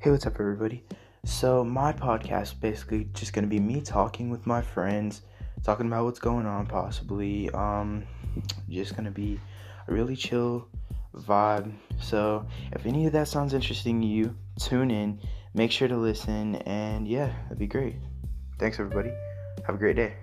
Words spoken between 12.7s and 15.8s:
if any of that sounds interesting to you, tune in, make